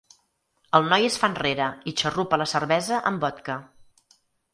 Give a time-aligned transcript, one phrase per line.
[0.77, 3.59] El noi es fa enrere i xarrupa la cervesa amb vodka.